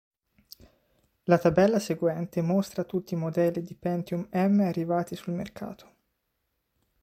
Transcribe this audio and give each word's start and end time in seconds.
La 1.25 1.37
tabella 1.37 1.77
seguente 1.79 2.41
mostra 2.41 2.83
tutti 2.85 3.13
i 3.13 3.17
modelli 3.17 3.61
di 3.61 3.75
Pentium 3.75 4.27
M 4.31 4.61
arrivati 4.61 5.15
sul 5.15 5.33
mercato. 5.35 5.93